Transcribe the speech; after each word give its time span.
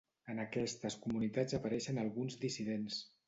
En 0.31 0.39
aquestes 0.43 0.95
comunitats 1.03 1.57
apareixen 1.59 2.01
alguns 2.05 2.39
dissidents. 2.47 3.01